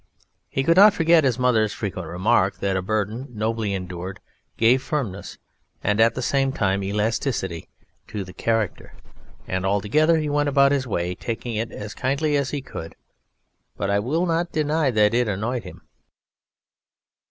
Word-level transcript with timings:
He 0.49 0.63
could 0.63 0.77
not 0.77 0.95
forget 0.95 1.23
his 1.23 1.37
mother's 1.37 1.73
frequent 1.73 2.07
remark 2.07 2.57
that 2.57 2.75
a 2.75 2.81
Burden 2.81 3.27
nobly 3.29 3.75
endured 3.75 4.19
gave 4.57 4.81
firmness, 4.81 5.37
and 5.83 6.01
at 6.01 6.15
the 6.15 6.23
same 6.23 6.51
time 6.51 6.83
elasticity, 6.83 7.69
to 8.07 8.23
the 8.23 8.33
character, 8.33 8.93
and 9.47 9.63
altogether 9.63 10.17
he 10.17 10.27
went 10.27 10.49
about 10.49 10.71
his 10.71 10.87
way 10.87 11.13
taking 11.13 11.55
it 11.55 11.71
as 11.71 11.93
kindly 11.93 12.35
as 12.35 12.49
he 12.49 12.61
could; 12.63 12.95
but 13.77 13.91
I 13.91 13.99
will 13.99 14.25
not 14.25 14.51
deny 14.51 14.89
that 14.89 15.13
it 15.13 15.27
annoyed 15.27 15.65
him. 15.65 15.83